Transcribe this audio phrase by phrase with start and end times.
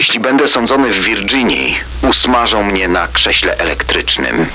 [0.00, 4.46] Jeśli będę sądzony w Virginii, usmażą mnie na krześle elektrycznym.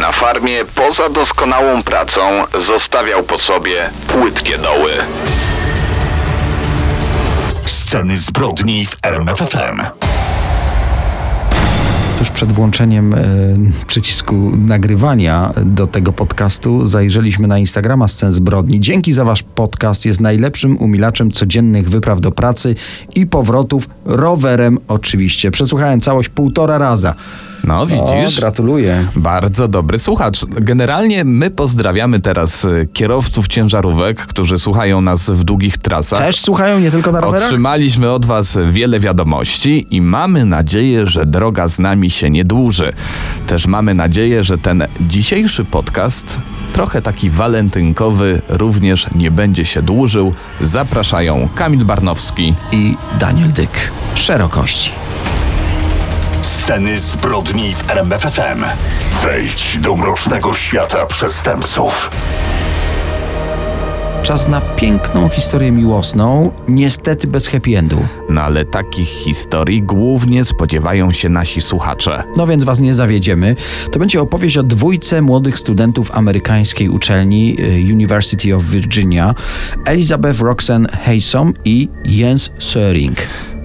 [0.00, 4.92] Na farmie, poza doskonałą pracą, zostawiał po sobie płytkie doły.
[7.64, 10.07] Sceny zbrodni w RMFFM.
[12.18, 13.18] Tuż przed włączeniem e,
[13.86, 18.80] przycisku nagrywania do tego podcastu zajrzeliśmy na Instagrama Scen Zbrodni.
[18.80, 20.06] Dzięki za wasz podcast.
[20.06, 22.74] Jest najlepszym umilaczem codziennych wypraw do pracy
[23.14, 25.50] i powrotów rowerem oczywiście.
[25.50, 27.14] Przesłuchałem całość półtora raza.
[27.64, 28.38] No, widzisz?
[28.38, 29.06] O, gratuluję.
[29.16, 30.44] Bardzo dobry słuchacz.
[30.44, 36.18] Generalnie my pozdrawiamy teraz y, kierowców ciężarówek, którzy słuchają nas w długich trasach.
[36.18, 37.44] Też słuchają nie tylko na rowerach?
[37.46, 42.92] Otrzymaliśmy od Was wiele wiadomości i mamy nadzieję, że droga z nami się nie dłuży.
[43.46, 46.40] Też mamy nadzieję, że ten dzisiejszy podcast,
[46.72, 50.34] trochę taki walentynkowy, również nie będzie się dłużył.
[50.60, 52.54] Zapraszają Kamil Barnowski.
[52.72, 53.70] I Daniel Dyk.
[54.14, 54.90] Szerokości.
[56.68, 58.64] Sceny zbrodni w RMFFM.
[59.22, 62.10] Wejdź do mrocznego świata przestępców.
[64.22, 68.06] Czas na piękną historię miłosną, niestety bez happy endu.
[68.30, 72.22] No ale takich historii głównie spodziewają się nasi słuchacze.
[72.36, 73.56] No więc was nie zawiedziemy.
[73.92, 79.34] To będzie opowieść o dwójce młodych studentów amerykańskiej uczelni y, University of Virginia,
[79.84, 83.16] Elizabeth Roxanne Haysom i Jens Söring.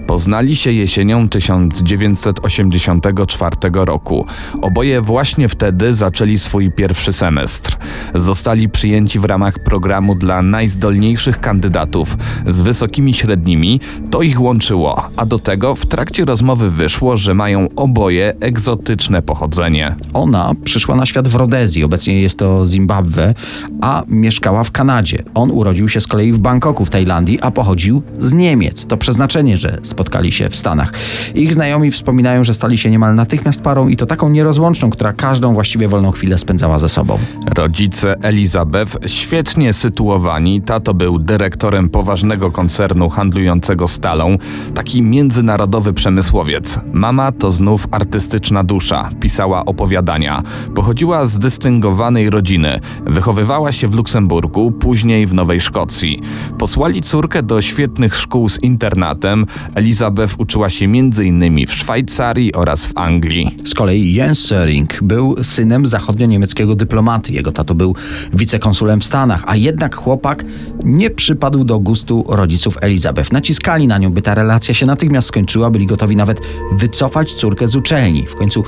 [0.06, 4.26] Poznali się jesienią 1984 roku.
[4.62, 7.76] Oboje właśnie wtedy zaczęli swój pierwszy semestr.
[8.14, 12.16] Zostali przyjęci w ramach programu dla najzdolniejszych kandydatów
[12.46, 13.80] z wysokimi średnimi.
[14.10, 19.94] To ich łączyło, a do tego w trakcie rozmowy wyszło, że mają oboje egzotyczne pochodzenie.
[20.14, 23.34] Ona przyszła na świat w Rodezji, obecnie jest to Zimbabwe,
[23.80, 25.22] a mieszkała w Kanadzie.
[25.34, 28.86] On urodził się z kolei w Bangkoku w Tajlandii, a pochodził z Niemiec.
[28.86, 30.92] To przeznaczenie, że spotkali się w Stanach.
[31.34, 35.54] Ich znajomi wspominają, że stali się niemal natychmiast parą i to taką nierozłączną, która każdą
[35.54, 37.18] właściwie wolną chwilę spędzała ze sobą.
[37.56, 40.62] Rodzice Elizabeth świetnie sytuowani.
[40.62, 44.36] Tato był dyrektorem poważnego koncernu handlującego stalą,
[44.74, 46.80] taki międzynarodowy przemysłowiec.
[46.92, 50.42] Mama to znów artystyczna dusza, pisała opowiadania.
[50.74, 52.80] Pochodziła z dystyngowanej rodziny.
[53.06, 56.20] Wychowywała się w Luksemburgu, później w Nowej Szkocji.
[56.58, 59.46] Posłali córkę do świetnych szkół z internatem.
[59.84, 61.66] Elizabeth uczyła się m.in.
[61.66, 63.56] w Szwajcarii oraz w Anglii.
[63.64, 67.32] Z kolei Jens Söring był synem zachodnio-niemieckiego dyplomaty.
[67.32, 67.96] Jego tato był
[68.32, 70.44] wicekonsulem w Stanach, a jednak chłopak
[70.84, 73.32] nie przypadł do gustu rodziców Elizabeth.
[73.32, 76.40] Naciskali na nią, by ta relacja się natychmiast skończyła, byli gotowi nawet
[76.72, 78.26] wycofać córkę z uczelni.
[78.26, 78.64] W końcu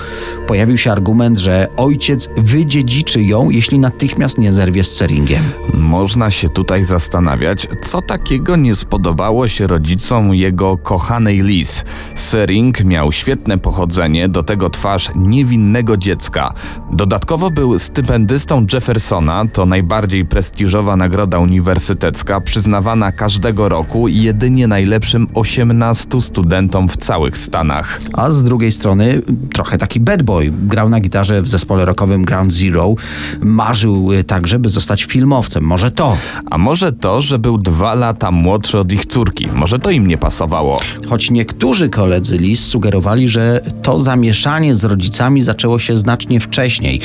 [0.47, 5.43] pojawił się argument, że ojciec wydziedziczy ją, jeśli natychmiast nie zerwie z Söringiem.
[5.75, 11.85] Można się tutaj zastanawiać, co takiego nie spodobało się rodzicom jego kochanej Liz.
[12.15, 16.53] Sering miał świetne pochodzenie, do tego twarz niewinnego dziecka.
[16.93, 26.21] Dodatkowo był stypendystą Jeffersona, to najbardziej prestiżowa nagroda uniwersytecka, przyznawana każdego roku jedynie najlepszym 18
[26.21, 28.01] studentom w całych Stanach.
[28.13, 30.53] A z drugiej strony trochę taki bad boy.
[30.53, 32.95] Grał na gitarze w zespole rockowym Ground Zero.
[33.41, 35.65] Marzył y, także, by zostać filmowcem.
[35.65, 36.17] Może to.
[36.51, 40.19] A może to, że był dwa lata młodszy od ich córki, może to im nie
[40.19, 40.81] pasowało.
[41.09, 47.01] Choć niektórzy koledzy Lis sugerowali, że to zamieszanie z rodzicami zaczęło się znacznie wcześniej.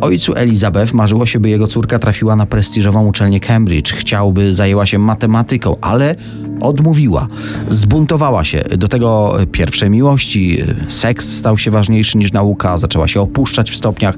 [0.00, 3.92] Ojcu Elizabeth marzyło się, by jego córka trafiła na prestiżową uczelnię Cambridge.
[3.92, 6.16] Chciałby zajęła się matematyką, ale
[6.60, 7.26] odmówiła.
[7.70, 8.64] Zbuntowała się.
[8.76, 10.58] Do tego pierwsze miłości.
[10.88, 12.78] Seks stał się ważniejszy niż nauka.
[12.78, 14.14] Zaczęła się opuszczać w stopniach.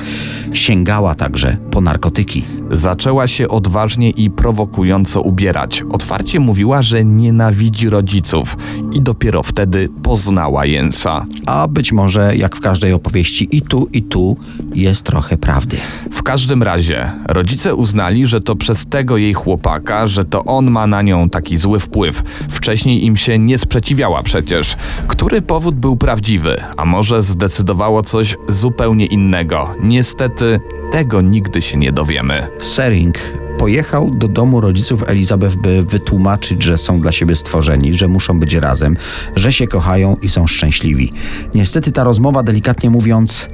[0.53, 2.45] Sięgała także po narkotyki.
[2.71, 5.85] Zaczęła się odważnie i prowokująco ubierać.
[5.91, 8.57] Otwarcie mówiła, że nienawidzi rodziców
[8.93, 11.27] i dopiero wtedy poznała Jensa.
[11.47, 14.37] A być może, jak w każdej opowieści, i tu, i tu
[14.75, 15.77] jest trochę prawdy.
[16.13, 20.87] W każdym razie, rodzice uznali, że to przez tego jej chłopaka, że to on ma
[20.87, 22.23] na nią taki zły wpływ.
[22.49, 24.77] Wcześniej im się nie sprzeciwiała przecież.
[25.07, 29.75] Który powód był prawdziwy, a może zdecydowało coś zupełnie innego?
[29.83, 30.61] Niestety,
[30.93, 32.47] tego nigdy się nie dowiemy.
[32.61, 33.19] Sering
[33.59, 38.55] pojechał do domu rodziców Elizabeth, by wytłumaczyć, że są dla siebie stworzeni, że muszą być
[38.55, 38.97] razem,
[39.37, 41.13] że się kochają i są szczęśliwi.
[41.55, 43.49] Niestety ta rozmowa, delikatnie mówiąc,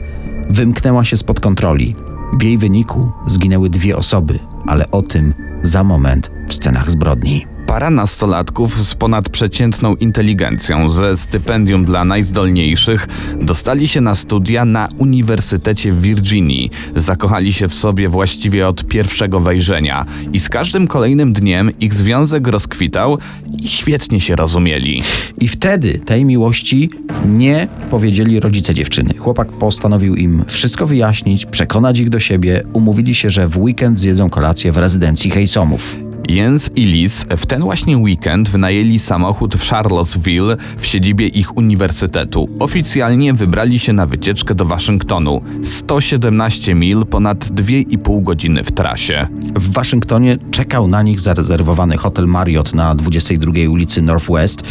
[0.51, 1.97] wymknęła się spod kontroli.
[2.39, 7.52] W jej wyniku zginęły dwie osoby, ale o tym za moment w scenach zbrodni.
[7.73, 13.09] Para nastolatków z ponadprzeciętną inteligencją ze stypendium dla najzdolniejszych
[13.41, 16.71] dostali się na studia na Uniwersytecie w Virginii.
[16.97, 22.47] Zakochali się w sobie właściwie od pierwszego wejrzenia i z każdym kolejnym dniem ich związek
[22.47, 23.19] rozkwitał
[23.59, 25.03] i świetnie się rozumieli.
[25.41, 26.91] I wtedy tej miłości
[27.27, 29.15] nie powiedzieli rodzice dziewczyny.
[29.19, 32.63] Chłopak postanowił im wszystko wyjaśnić, przekonać ich do siebie.
[32.73, 36.12] Umówili się, że w weekend zjedzą kolację w rezydencji Hejsomów.
[36.29, 42.49] Jens i Liz w ten właśnie weekend wynajęli samochód w Charlottesville w siedzibie ich uniwersytetu.
[42.59, 45.43] Oficjalnie wybrali się na wycieczkę do Waszyngtonu.
[45.63, 49.29] 117 mil, ponad 2,5 godziny w trasie.
[49.55, 54.63] W Waszyngtonie czekał na nich zarezerwowany hotel Marriott na 22 ulicy Northwest.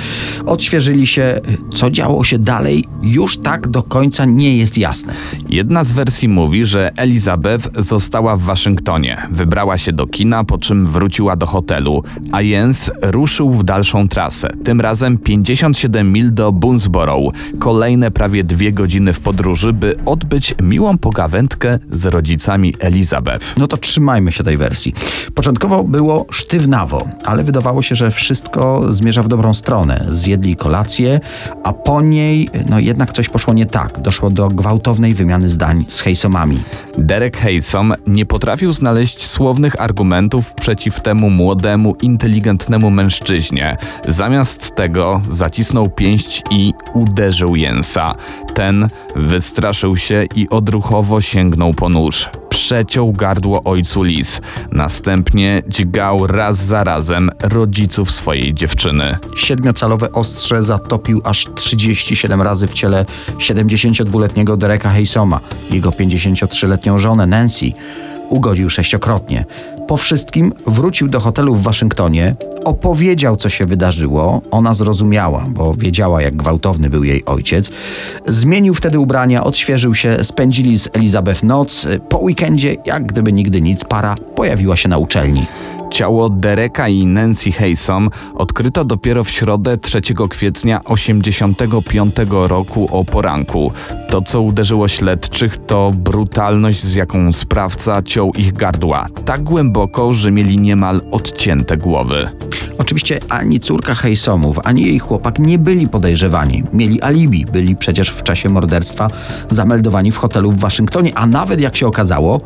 [0.46, 1.40] Odświeżyli się,
[1.74, 5.14] co działo się dalej, już tak do końca nie jest jasne.
[5.50, 9.28] Jedna z wersji mówi, że Elizabeth została w Waszyngtonie.
[9.32, 14.50] Wybrała się do kina, po czym wróciła do hotelu, a Jens ruszył w dalszą trasę.
[14.64, 17.22] Tym razem 57 mil do Boonesboro.
[17.60, 23.58] Kolejne prawie dwie godziny w podróży, by odbyć miłą pogawędkę z rodzicami Elizabeth.
[23.58, 24.94] No to trzymajmy się tej wersji.
[25.36, 30.06] Początkowo było sztywnawo, ale wydawało się, że wszystko zmierza w dobrą stronę.
[30.12, 31.20] Zjedli kolację,
[31.64, 34.02] a po niej no jednak coś poszło nie tak.
[34.02, 36.64] Doszło do gwałtownej wymiany zdań z Hejsomami.
[36.98, 43.78] Derek Haysom nie potrafił znaleźć słownych argumentów przeciw temu młodemu, inteligentnemu mężczyźnie.
[44.08, 48.16] Zamiast tego zacisnął pięść i uderzył Jensa.
[48.54, 52.30] Ten wystraszył się i odruchowo sięgnął po nóż.
[52.50, 54.42] Przeciął gardło ojcu Liz.
[54.72, 59.18] Następnie dźgał raz za razem rodziców swojej dziewczyny.
[59.36, 63.06] Siedmiocalowe ostrze zatopił aż 37 razy w ciele
[63.38, 65.40] 72-letniego Dereka Heysoma.
[65.72, 67.72] Jego 53-letnią żonę Nancy
[68.30, 69.46] ugodził sześciokrotnie.
[69.92, 72.36] Po wszystkim wrócił do hotelu w Waszyngtonie,
[72.66, 74.42] opowiedział, co się wydarzyło.
[74.52, 77.70] Ona zrozumiała, bo wiedziała, jak gwałtowny był jej ojciec.
[78.28, 81.88] Zmienił wtedy ubrania, odświeżył się, spędzili z Elizabeth noc.
[82.10, 85.46] Po weekendzie, jak gdyby nigdy nic, para pojawiła się na uczelni.
[85.92, 93.72] Ciało Dereka i Nancy Haysom odkryto dopiero w środę 3 kwietnia 85 roku o poranku.
[94.10, 99.08] To, co uderzyło śledczych, to brutalność, z jaką sprawca ciął ich gardła.
[99.26, 99.81] Tak głęboko,
[100.12, 102.30] że mieli niemal odcięte głowy.
[102.78, 106.64] Oczywiście ani córka Hejsomów, ani jej chłopak nie byli podejrzewani.
[106.74, 109.08] Mieli alibi, byli przecież w czasie morderstwa
[109.50, 112.42] zameldowani w hotelu w Waszyngtonie, a nawet jak się okazało,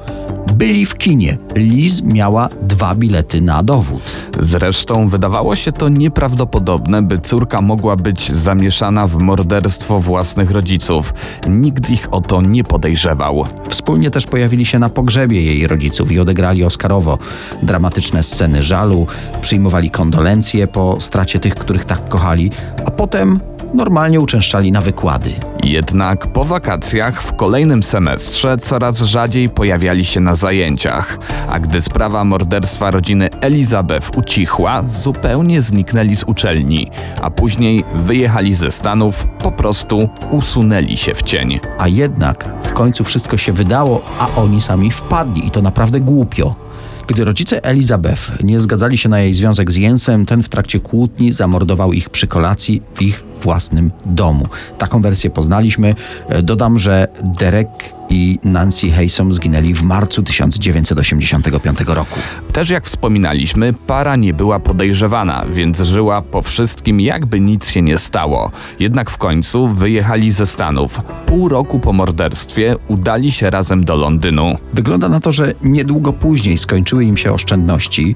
[0.54, 1.38] byli w kinie.
[1.56, 4.02] Liz miała dwa bilety na dowód.
[4.40, 11.14] Zresztą wydawało się to nieprawdopodobne, by córka mogła być zamieszana w morderstwo własnych rodziców.
[11.50, 13.46] Nikt ich o to nie podejrzewał.
[13.70, 17.15] Wspólnie też pojawili się na pogrzebie jej rodziców i odegrali Oscarowo
[17.64, 19.08] dramatyczne sceny żalu,
[19.42, 22.52] przyjmowali kondolencje po stracie tych, których tak kochali,
[22.86, 23.40] a potem
[23.74, 25.34] normalnie uczęszczali na wykłady.
[25.64, 31.18] Jednak po wakacjach w kolejnym semestrze coraz rzadziej pojawiali się na zajęciach,
[31.50, 36.92] a gdy sprawa morderstwa rodziny Elizabeth ucichła, zupełnie zniknęli z uczelni,
[37.22, 41.60] a później wyjechali ze Stanów, po prostu usunęli się w cień.
[41.78, 46.65] A jednak w końcu wszystko się wydało, a oni sami wpadli i to naprawdę głupio.
[47.08, 51.34] Gdy rodzice Elizabeth nie zgadzali się na jej związek z Jensem, ten w trakcie kłótni
[51.34, 54.48] zamordował ich przy kolacji w ich własnym domu.
[54.78, 55.96] Taką wersję poznaliśmy.
[56.30, 57.08] E, Dodam, że
[57.40, 62.20] Derek i Nancy Haysom zginęli w marcu 1985 roku.
[62.54, 67.98] Też jak wspominaliśmy, para nie była podejrzewana, więc żyła po wszystkim jakby nic się nie
[67.98, 68.52] stało.
[68.80, 71.02] Jednak w końcu wyjechali ze Stanów.
[71.26, 74.56] Pół roku po morderstwie udali się razem do Londynu.
[74.74, 78.16] Wygląda na to, że niedługo później skończyły im się oszczędności.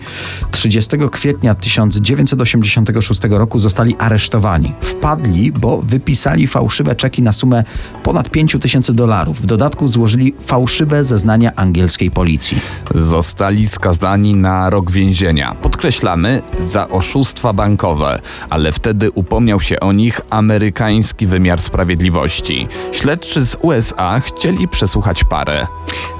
[0.51, 4.73] 30 kwietnia 1986 roku zostali aresztowani.
[4.81, 7.63] Wpadli, bo wypisali fałszywe czeki na sumę
[8.03, 9.41] ponad 5 tysięcy dolarów.
[9.41, 12.57] W dodatku złożyli fałszywe zeznania angielskiej policji.
[12.95, 15.55] Zostali skazani na rok więzienia.
[15.61, 18.19] Podkreślamy, za oszustwa bankowe,
[18.49, 22.67] ale wtedy upomniał się o nich amerykański wymiar sprawiedliwości.
[22.91, 25.67] Śledczy z USA chcieli przesłuchać parę.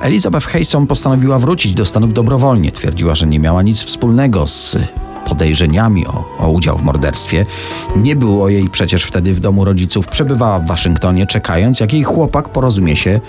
[0.01, 2.71] Elizabeth Haysom postanowiła wrócić do Stanów dobrowolnie.
[2.71, 4.77] Twierdziła, że nie miała nic wspólnego z
[5.29, 7.45] podejrzeniami o, o udział w morderstwie.
[7.95, 10.07] Nie było jej przecież wtedy w domu rodziców.
[10.07, 13.19] Przebywała w Waszyngtonie, czekając, jak jej chłopak porozumie się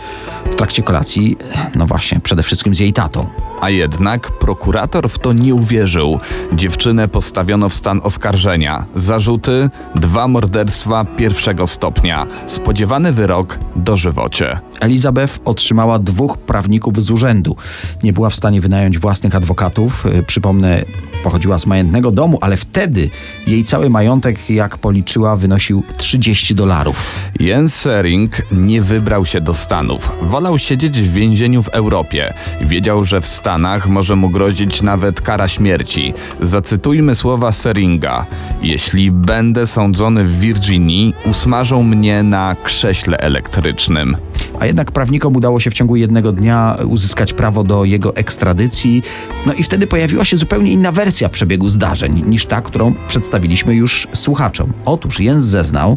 [0.52, 1.36] w trakcie kolacji,
[1.74, 3.26] no właśnie, przede wszystkim z jej tatą.
[3.60, 6.18] A jednak prokurator w to nie uwierzył.
[6.52, 8.84] Dziewczynę postawiono w stan oskarżenia.
[8.96, 12.26] Zarzuty: dwa morderstwa pierwszego stopnia.
[12.46, 14.60] Spodziewany wyrok dożywocie.
[14.80, 17.56] Elizabeth otrzymała dwóch prawników z urzędu.
[18.02, 20.06] Nie była w stanie wynająć własnych adwokatów.
[20.06, 20.84] Y, Przypomnę,
[21.24, 23.10] pochodziła z majętnego domu, ale wtedy
[23.46, 27.10] jej cały majątek, jak policzyła, wynosił 30 dolarów.
[27.40, 30.12] Jens Sering nie wybrał się do Stanów.
[30.22, 32.34] Wolał siedzieć w więzieniu w Europie.
[32.60, 36.14] Wiedział, że w Stanach może mu grozić nawet kara śmierci.
[36.40, 38.26] Zacytujmy słowa Seringa.
[38.62, 44.16] Jeśli będę sądzony w Virginii, usmażą mnie na krześle elektrycznym.
[44.60, 49.02] A jednak prawnikom udało się w ciągu jednego dnia uzyskać prawo do jego ekstradycji.
[49.46, 54.08] No i wtedy pojawiła się zupełnie inna wersja przebiegu zdarzeń niż ta, którą przedstawiliśmy już
[54.14, 54.72] słuchaczom.
[54.84, 55.96] Otóż Jens zeznał,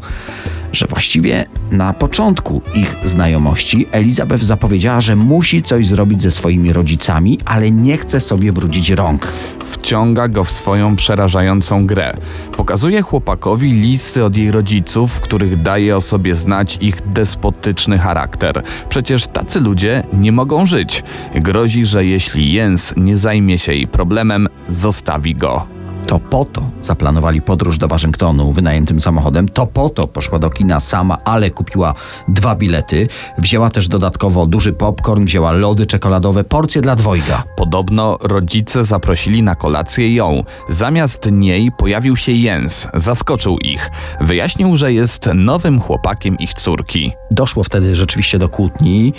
[0.72, 7.40] że właściwie na początku ich znajomości Elizabeth zapowiedziała, że musi coś zrobić ze swoimi rodzicami,
[7.46, 9.34] ale nie chce sobie brudzić rąk.
[9.74, 12.14] Wciąga go w swoją przerażającą grę.
[12.58, 18.64] Pokazuje chłopakowi listy od jej rodziców, w których daje o sobie znać ich despotyczny charakter.
[18.90, 21.04] Przecież tacy ludzie nie mogą żyć.
[21.36, 25.83] Grozi, że jeśli Jens nie zajmie się jej problemem, zostawi go.
[26.08, 29.50] To po to zaplanowali podróż do Waszyngtonu wynajętym samochodem.
[29.50, 31.94] To po to poszła do kina sama, ale kupiła
[32.28, 33.08] dwa bilety.
[33.38, 37.44] Wzięła też dodatkowo duży popcorn, wzięła lody czekoladowe, porcje dla dwojga.
[37.56, 40.44] Podobno rodzice zaprosili na kolację ją.
[40.70, 42.88] Zamiast niej pojawił się Jens.
[42.94, 43.90] Zaskoczył ich.
[44.22, 47.12] Wyjaśnił, że jest nowym chłopakiem ich córki.
[47.32, 49.14] Doszło wtedy rzeczywiście do kłótni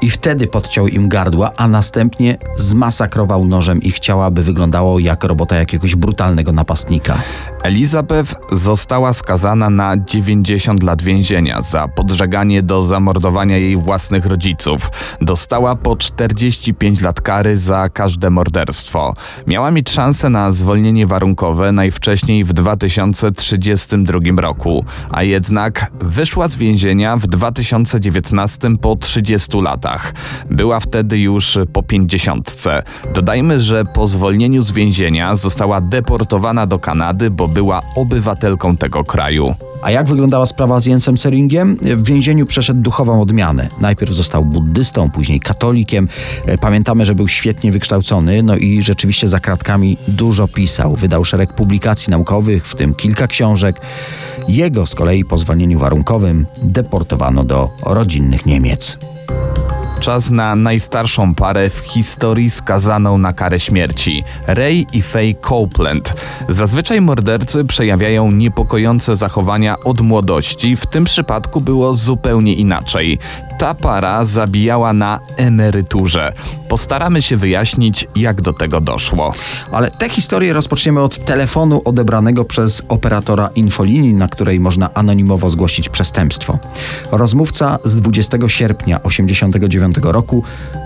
[0.00, 5.56] i wtedy podciął im gardła, a następnie zmasakrował nożem ich ciała, by wyglądało jak robota
[5.56, 7.18] jakiegoś brutalnego napastnika.
[7.62, 14.90] Elizabeth została skazana na 90 lat więzienia za podżeganie do zamordowania jej własnych rodziców.
[15.20, 19.14] Dostała po 45 lat kary za każde morderstwo.
[19.46, 27.16] Miała mieć szansę na zwolnienie warunkowe najwcześniej w 2032 roku, a jednak wyszła z więzienia
[27.16, 30.12] w 2019 po 30 latach.
[30.50, 32.64] Była wtedy już po 50.
[33.14, 36.15] Dodajmy, że po zwolnieniu z więzienia została deportowana
[36.66, 39.54] do Kanady, bo była obywatelką tego kraju.
[39.82, 41.76] A jak wyglądała sprawa z Jensem Seringiem?
[41.76, 43.68] W więzieniu przeszedł duchową odmianę.
[43.80, 46.08] Najpierw został buddystą, później katolikiem.
[46.46, 50.96] E, Pamiętamy, że był świetnie wykształcony, no i rzeczywiście za kratkami dużo pisał.
[50.96, 53.80] Wydał szereg publikacji naukowych, w tym kilka książek.
[54.48, 58.98] Jego z kolei po zwolnieniu warunkowym deportowano do rodzinnych Niemiec.
[60.00, 66.14] Czas na najstarszą parę w historii skazaną na karę śmierci Ray i Faye Copeland.
[66.48, 73.18] Zazwyczaj mordercy przejawiają niepokojące zachowania od młodości, w tym przypadku było zupełnie inaczej.
[73.58, 76.32] Ta para zabijała na emeryturze.
[76.68, 79.34] Postaramy się wyjaśnić, jak do tego doszło.
[79.72, 85.88] Ale tę historię rozpoczniemy od telefonu odebranego przez operatora infolinii, na której można anonimowo zgłosić
[85.88, 86.58] przestępstwo.
[87.12, 90.42] Rozmówca z 20 sierpnia 1989 roku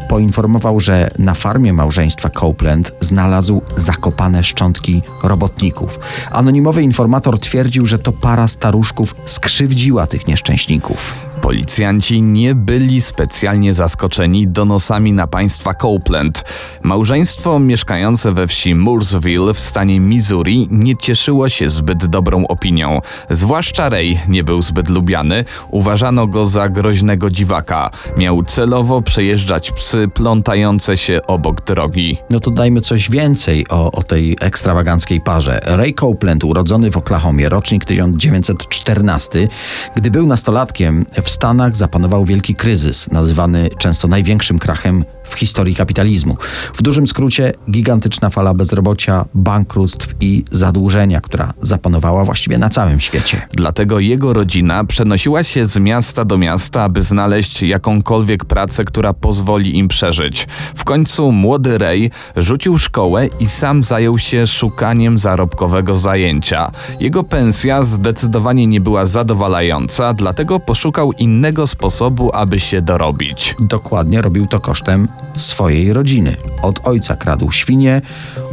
[0.08, 5.98] poinformował, że na farmie małżeństwa Copeland znalazł zakopane szczątki robotników.
[6.30, 11.29] Anonimowy informator twierdził, że to para staruszków skrzywdziła tych nieszczęśników.
[11.42, 16.44] Policjanci nie byli specjalnie zaskoczeni donosami na państwa Copeland.
[16.82, 23.00] Małżeństwo mieszkające we wsi Mooresville w stanie Missouri nie cieszyło się zbyt dobrą opinią.
[23.30, 27.90] Zwłaszcza Ray nie był zbyt lubiany, uważano go za groźnego dziwaka.
[28.16, 32.16] Miał celowo przejeżdżać psy plątające się obok drogi.
[32.30, 35.61] No to dajmy coś więcej o, o tej ekstrawaganckiej parze.
[35.64, 39.49] Ray Copeland, urodzony w Oklahomie, rocznik 1914,
[39.97, 46.37] gdy był nastolatkiem, w Stanach zapanował wielki kryzys, nazywany często największym krachem w historii kapitalizmu.
[46.75, 53.42] W dużym skrócie gigantyczna fala bezrobocia, bankructw i zadłużenia, która zapanowała właściwie na całym świecie.
[53.52, 59.78] Dlatego jego rodzina przenosiła się z miasta do miasta, aby znaleźć jakąkolwiek pracę, która pozwoli
[59.78, 60.49] im przeżyć.
[60.75, 66.70] W końcu młody Ray rzucił szkołę i sam zajął się szukaniem zarobkowego zajęcia.
[67.00, 73.54] Jego pensja zdecydowanie nie była zadowalająca, dlatego poszukał innego sposobu, aby się dorobić.
[73.60, 76.36] Dokładnie robił to kosztem swojej rodziny.
[76.62, 78.02] Od ojca kradł świnie,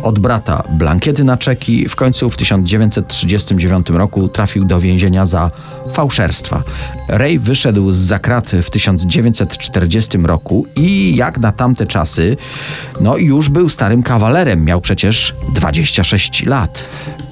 [0.03, 1.89] od brata blankiety na czeki.
[1.89, 5.51] W końcu w 1939 roku trafił do więzienia za
[5.93, 6.63] fałszerstwa.
[7.07, 12.37] Ray wyszedł z zakraty w 1940 roku i jak na tamte czasy,
[13.01, 16.85] no już był starym kawalerem, miał przecież 26 lat.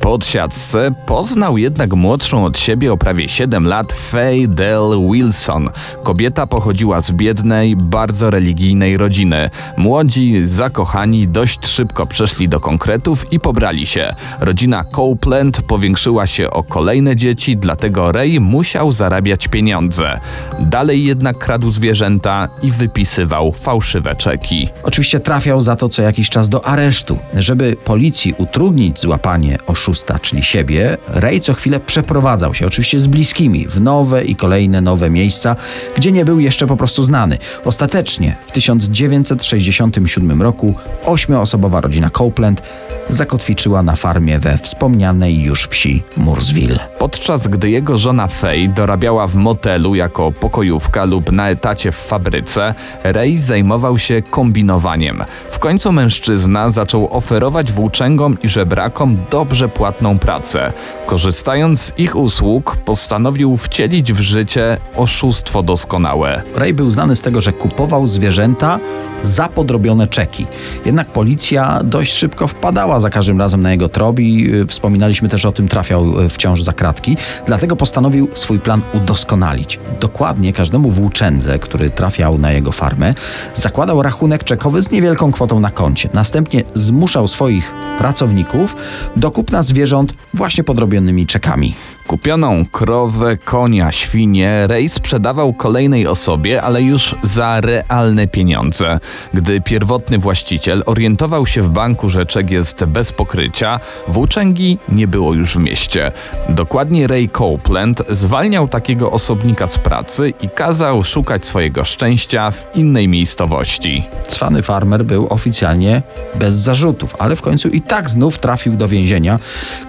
[0.06, 5.70] Po odsiadce poznał jednak młodszą od siebie o prawie 7 lat Faye Dell Wilson.
[6.04, 9.50] Kobieta pochodziła z biednej, bardzo religijnej rodziny.
[9.78, 14.16] Młodzi, zakochani dość szybko przeszli do konkretów i pobrali się.
[14.40, 20.20] Rodzina Copeland powiększyła się o kolejne dzieci, dlatego Ray musiał zarabiać pieniądze.
[20.60, 24.70] Dalej jednak kradł zwierzęta i wypisywał fałszywe czeki.
[24.84, 27.18] Oczywiście trafiał za to co jakiś czas do aresztu.
[27.34, 29.58] Żeby policji utrudnić złapanie
[29.96, 34.82] oszusta, czyli siebie, Ray co chwilę przeprowadzał się, oczywiście z bliskimi, w nowe i kolejne
[34.82, 35.56] nowe miejsca,
[35.96, 37.38] gdzie nie był jeszcze po prostu znany.
[37.66, 40.76] Ostatecznie w 1967 roku
[41.06, 42.62] ośmioosobowa rodzina Copeland
[43.10, 46.80] zakotwiczyła na farmie we wspomnianej już wsi Mooresville.
[47.00, 52.74] Podczas gdy jego żona Faye dorabiała w motelu jako pokojówka lub na etacie w fabryce,
[53.04, 55.24] Ray zajmował się kombinowaniem.
[55.50, 60.74] W końcu mężczyzna zaczął oferować włóczęgom i żebrakom dobrze płatną pracę.
[61.06, 66.42] Korzystając z ich usług, postanowił wcielić w życie oszustwo doskonałe.
[66.56, 68.80] Ray był znany z tego, że kupował zwierzęta
[69.24, 70.46] za podrobione czeki.
[70.86, 75.46] Jednak policja dość szybko wpadała za każdym razem na jego trop i y, wspominaliśmy też
[75.46, 77.18] o tym, trafiał y, wciąż za kratki.
[77.46, 79.80] Dlatego postanowił swój plan udoskonalić.
[80.00, 83.14] Dokładnie każdemu włóczędze, który trafiał na jego farmę,
[83.54, 86.10] zakładał rachunek czekowy z niewielką kwotą na koncie.
[86.14, 88.76] Następnie zmuszał swoich pracowników
[89.16, 91.76] do kupna zwierząt właśnie podrobionymi czekami.
[92.08, 99.00] Kupioną krowę, konia, świnię Ray sprzedawał kolejnej osobie, ale już za realne pieniądze.
[99.34, 105.34] Gdy pierwotny właściciel orientował się w banku, że czek jest bez pokrycia, włóczęgi nie było
[105.34, 106.12] już w mieście.
[106.50, 113.08] Dokładnie Ray Copeland zwalniał takiego osobnika z pracy i kazał szukać swojego szczęścia w innej
[113.08, 114.04] miejscowości.
[114.28, 116.02] Cwany farmer był oficjalnie
[116.36, 119.40] bez zarzutów, ale w końcu i tak znów trafił do więzienia.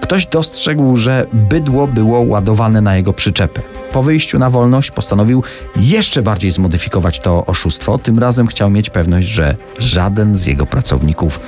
[0.01, 3.61] Ktoś dostrzegł, że bydło było ładowane na jego przyczepę.
[3.91, 5.43] Po wyjściu na wolność postanowił
[5.75, 7.97] jeszcze bardziej zmodyfikować to oszustwo.
[7.97, 11.39] Tym razem chciał mieć pewność, że żaden z jego pracowników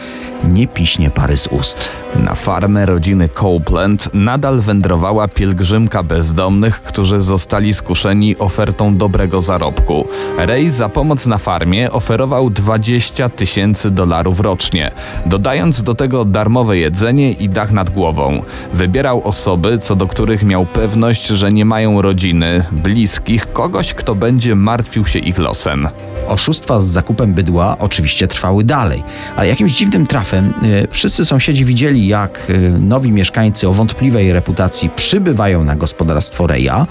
[0.44, 1.90] nie piśnie pary z ust.
[2.16, 10.08] Na farmę rodziny Copeland nadal wędrowała pielgrzymka bezdomnych, którzy zostali skuszeni ofertą dobrego zarobku.
[10.38, 14.92] Ray za pomoc na farmie oferował 20 tysięcy dolarów rocznie,
[15.26, 18.42] dodając do tego darmowe jedzenie i dach nad głową.
[18.74, 22.29] Wybierał osoby, co do których miał pewność, że nie mają rodziny,
[22.72, 25.88] bliskich, kogoś, kto będzie martwił się ich losem.
[26.28, 29.04] Oszustwa z zakupem bydła oczywiście trwały dalej,
[29.36, 34.90] ale jakimś dziwnym trafem y, wszyscy sąsiedzi widzieli, jak y, nowi mieszkańcy o wątpliwej reputacji
[34.90, 36.88] przybywają na gospodarstwo Reja,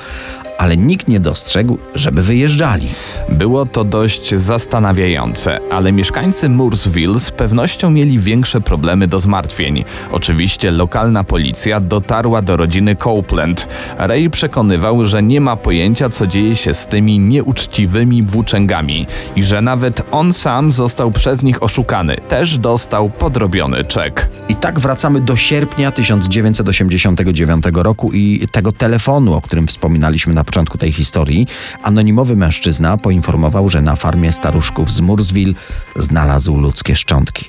[0.59, 2.89] ale nikt nie dostrzegł, żeby wyjeżdżali.
[3.29, 9.85] Było to dość zastanawiające, ale mieszkańcy Mooresville z pewnością mieli większe problemy do zmartwień.
[10.13, 13.69] Oczywiście lokalna policja dotarła do rodziny Copeland.
[13.99, 19.07] Ray przekonywał, że nie ma pojęcia, co dzieje się z tymi nieuczciwymi włóczęgami
[19.37, 22.17] i że nawet on sam został przez nich oszukany.
[22.29, 24.31] Też dostał podrobiony czek.
[24.49, 30.79] I tak wracamy do sierpnia 1989 roku i tego telefonu, o którym wspominaliśmy na początku
[30.79, 31.47] tej historii.
[31.83, 35.55] Anonimowy mężczyzna poinformował, że na farmie staruszków z Mooresville
[35.97, 37.49] znalazł ludzkie szczątki.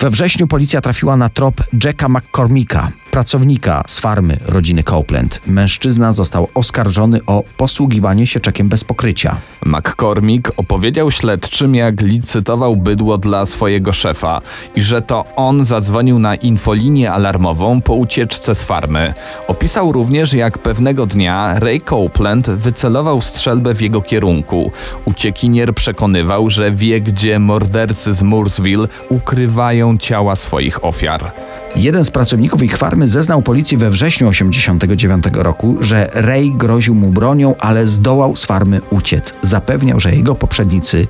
[0.00, 5.40] We wrześniu policja trafiła na trop Jacka McCormicka, pracownika z farmy rodziny Copeland.
[5.46, 9.36] Mężczyzna został oskarżony o posługiwanie się czekiem bez pokrycia.
[9.66, 14.40] McCormick opowiedział śledczym, jak licytował bydło dla swojego szefa
[14.76, 19.14] i że to on zadzwonił na infolinię alarmową po ucieczce z farmy.
[19.48, 24.72] Opisał również, jak pewnego dnia Ray Copeland wycelował strzelbę w jego kierunku.
[25.04, 31.32] Uciekinier przekonywał, że wie, gdzie mordercy z Mooresville ukrywają ciała swoich ofiar.
[31.76, 37.10] Jeden z pracowników ich farmy zeznał policji we wrześniu 1989 roku, że Ray groził mu
[37.10, 39.34] bronią, ale zdołał z farmy uciec.
[39.42, 41.06] Zapewniał, że jego poprzednicy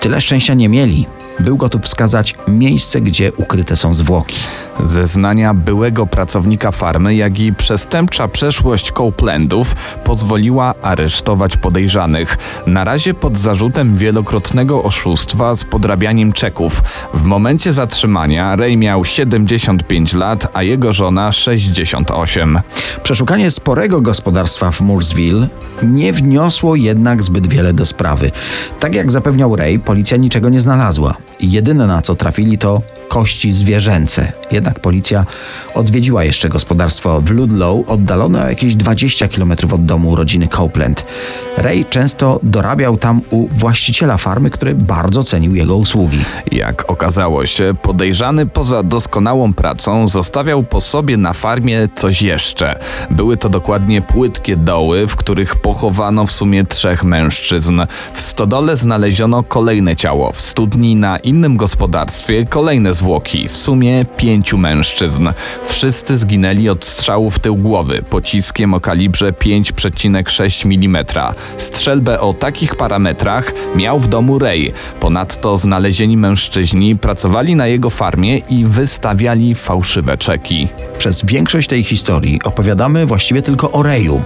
[0.00, 1.06] tyle szczęścia nie mieli.
[1.40, 4.36] Był gotów wskazać miejsce, gdzie ukryte są zwłoki.
[4.82, 12.36] Zeznania byłego pracownika farmy, jak i przestępcza przeszłość Copelandów pozwoliła aresztować podejrzanych.
[12.66, 16.82] Na razie pod zarzutem wielokrotnego oszustwa z podrabianiem czeków.
[17.14, 22.60] W momencie zatrzymania Ray miał 75 lat, a jego żona 68.
[23.02, 25.48] Przeszukanie sporego gospodarstwa w Mooresville
[25.82, 28.30] nie wniosło jednak zbyt wiele do sprawy.
[28.80, 31.14] Tak jak zapewniał Ray, policja niczego nie znalazła.
[31.40, 34.32] Jedyne na co trafili to kości zwierzęce.
[34.50, 35.24] Jednak policja
[35.74, 41.04] odwiedziła jeszcze gospodarstwo w Ludlow, oddalone o jakieś 20 km od domu rodziny Copeland.
[41.56, 46.18] Ray często dorabiał tam u właściciela farmy, który bardzo cenił jego usługi.
[46.52, 52.78] Jak okazało się, podejrzany poza doskonałą pracą zostawiał po sobie na farmie coś jeszcze.
[53.10, 57.80] Były to dokładnie płytkie doły, w których pochowano w sumie trzech mężczyzn.
[58.12, 64.58] W stodole znaleziono kolejne ciało, w studni na innym gospodarstwie kolejne zwłoki, w sumie pięciu
[64.58, 65.28] mężczyzn.
[65.64, 71.04] Wszyscy zginęli od strzału w tył głowy, pociskiem o kalibrze 5,6 mm.
[71.56, 74.72] Strzelbę o takich parametrach miał w domu Ray.
[75.00, 80.68] Ponadto znalezieni mężczyźni pracowali na jego farmie i wystawiali fałszywe czeki.
[80.98, 84.22] Przez większość tej historii opowiadamy właściwie tylko o Rayu.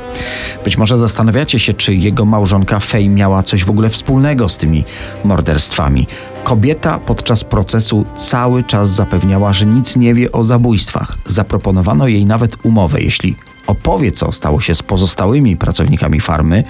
[0.65, 4.85] Być może zastanawiacie się, czy jego małżonka Faye miała coś w ogóle wspólnego z tymi
[5.25, 6.07] morderstwami.
[6.45, 11.19] Kobieta podczas procesu cały czas zapewniała, że nic nie wie o zabójstwach.
[11.27, 16.65] Zaproponowano jej nawet umowę, jeśli opowie, co stało się z pozostałymi pracownikami farmy,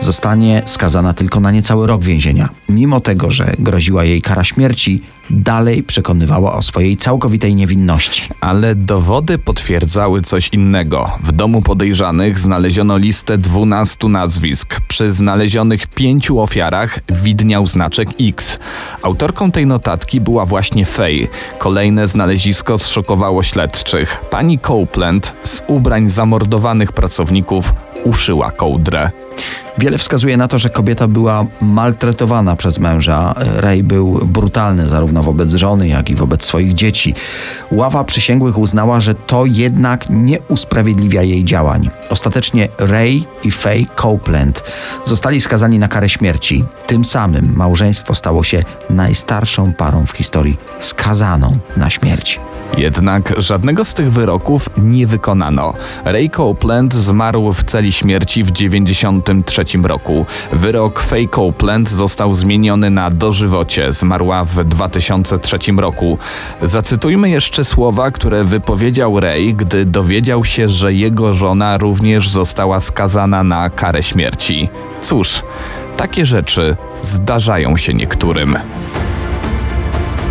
[0.00, 2.48] zostanie skazana tylko na niecały rok więzienia.
[2.68, 8.22] Mimo tego, że groziła jej kara śmierci, dalej przekonywała o swojej całkowitej niewinności.
[8.40, 11.10] Ale dowody potwierdzały coś innego.
[11.22, 14.80] W domu podejrzanych znaleziono listę 12 nazwisk.
[14.88, 18.58] Przy znalezionych pięciu ofiarach widniał znaczek X.
[19.02, 21.28] Autorką tej notatki była właśnie Faye.
[21.58, 24.24] Kolejne znalezisko zszokowało śledczych.
[24.30, 29.10] Pani Copeland z ubrań zamordowanych pracowników uszyła kołdrę.
[29.78, 33.34] Wiele wskazuje na to, że kobieta była maltretowana przez męża.
[33.36, 37.14] Ray był brutalny zarówno wobec żony, jak i wobec swoich dzieci.
[37.70, 41.90] Ława przysięgłych uznała, że to jednak nie usprawiedliwia jej działań.
[42.10, 44.62] Ostatecznie Ray i Faye Copeland
[45.04, 46.64] zostali skazani na karę śmierci.
[46.86, 52.40] Tym samym małżeństwo stało się najstarszą parą w historii skazaną na śmierć.
[52.78, 55.74] Jednak żadnego z tych wyroków nie wykonano.
[56.04, 60.26] Ray Copeland zmarł w celi śmierci w 1993 roku.
[60.52, 63.92] Wyrok Faye Copeland został zmieniony na dożywocie.
[63.92, 66.18] Zmarła w 2003 roku.
[66.62, 73.44] Zacytujmy jeszcze słowa, które wypowiedział Ray, gdy dowiedział się, że jego żona również została skazana
[73.44, 74.68] na karę śmierci.
[75.02, 75.42] Cóż,
[75.96, 78.58] takie rzeczy zdarzają się niektórym.